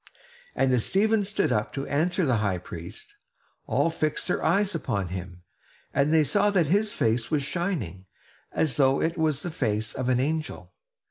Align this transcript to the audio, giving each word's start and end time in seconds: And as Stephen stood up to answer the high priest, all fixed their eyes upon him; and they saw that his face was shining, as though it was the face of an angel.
And 0.55 0.73
as 0.73 0.83
Stephen 0.83 1.23
stood 1.25 1.51
up 1.51 1.73
to 1.73 1.85
answer 1.85 2.25
the 2.25 2.37
high 2.37 2.57
priest, 2.57 3.13
all 3.67 3.91
fixed 3.91 4.27
their 4.27 4.43
eyes 4.43 4.73
upon 4.73 5.09
him; 5.09 5.43
and 5.93 6.11
they 6.11 6.23
saw 6.23 6.49
that 6.49 6.65
his 6.65 6.91
face 6.91 7.29
was 7.29 7.43
shining, 7.43 8.07
as 8.51 8.77
though 8.77 8.99
it 8.99 9.15
was 9.15 9.43
the 9.43 9.51
face 9.51 9.93
of 9.93 10.09
an 10.09 10.19
angel. 10.19 10.73